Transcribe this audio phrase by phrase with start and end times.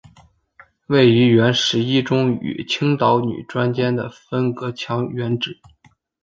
[0.87, 5.59] 位于原十一中与青岛女专间的分隔墙原址。